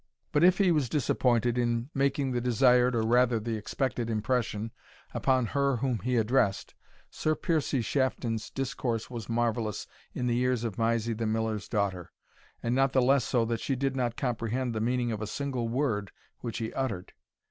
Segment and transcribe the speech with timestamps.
[0.31, 4.71] But if he was disappointed in making the desired, or rather the expected impression,
[5.13, 6.73] upon her whom he addressed,
[7.11, 9.85] Sir Piercie Shafton's discourse was marvellous
[10.15, 12.11] in the ears of Mysie the Miller's daughter,
[12.63, 15.69] and not the less so that she did not comprehend the meaning of a single
[15.69, 17.13] word which he uttered.